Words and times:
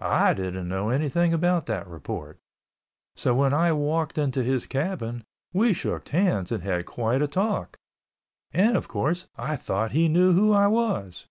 I 0.00 0.34
didn't 0.34 0.68
know 0.68 0.90
anything 0.90 1.32
about 1.32 1.64
that 1.64 1.88
report. 1.88 2.38
So 3.16 3.34
when 3.34 3.54
I 3.54 3.72
walked 3.72 4.18
into 4.18 4.42
his 4.42 4.66
cabin 4.66 5.24
we 5.54 5.72
shook 5.72 6.08
hands 6.08 6.52
and 6.52 6.62
had 6.62 6.84
quite 6.84 7.22
a 7.22 7.26
talk—and, 7.26 8.76
of 8.76 8.88
course 8.88 9.26
I 9.36 9.56
thought 9.56 9.92
he 9.92 10.06
knew 10.08 10.32
who 10.34 10.52
I 10.52 10.66
was. 10.66 11.28